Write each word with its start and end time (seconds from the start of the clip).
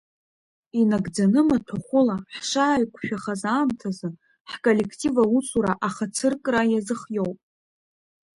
Инагӡаны 0.79 1.41
маҭәахәыла 1.47 2.17
ҳшааиқәшәахаз 2.35 3.41
аамҭазы 3.53 4.09
ҳқоллектив 4.51 5.13
аусура 5.23 5.73
ахацыркра 5.87 6.61
иазхиоуп. 6.67 7.39